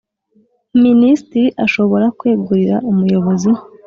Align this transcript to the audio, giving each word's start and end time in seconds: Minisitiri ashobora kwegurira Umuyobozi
Minisitiri 0.83 1.47
ashobora 1.65 2.05
kwegurira 2.17 2.75
Umuyobozi 2.91 3.49